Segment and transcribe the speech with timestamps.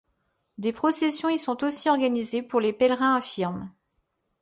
[0.57, 3.69] Des processions y sont aussi organisées pour les pèlerins infirmes.